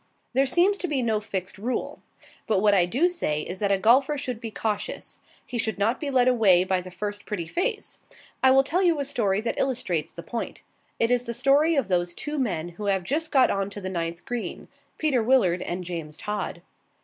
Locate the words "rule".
1.59-2.01